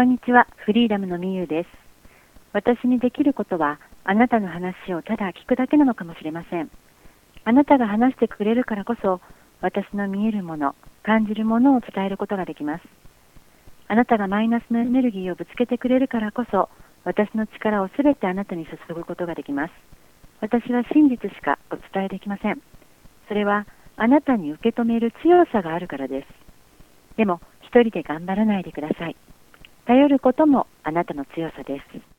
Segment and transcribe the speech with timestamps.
[0.00, 1.68] こんにちは、フリーダムのみゆです。
[2.54, 6.70] 私にできることは、あなたの話をただ聞くだけなのかもしれません。
[7.44, 9.20] あなたが話してくれるからこそ、
[9.60, 12.84] 私の見えるもの、感じるものを伝えることができます。
[13.88, 16.70] あなたがマイナスのエネルギーをぶつけてくれるからこそ、
[17.04, 19.74] 私の力をすべてあなたに注ぐことができます。
[20.40, 22.62] 私は真実しかお伝えできません。
[23.28, 23.66] それは、
[23.98, 26.26] あなたに受け止める強さがあるからです。
[27.18, 29.16] でも、一人で頑張らないでください。
[29.90, 32.09] 頼ることもあなたの強さです。